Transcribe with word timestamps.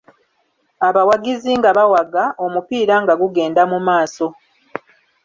Abawagizi 0.87 1.51
nga 1.59 1.71
bawaga, 1.77 2.23
omupiira 2.45 2.95
nga 3.03 3.13
gugenda 3.21 3.61
mu 3.71 3.79
maaso. 3.87 4.27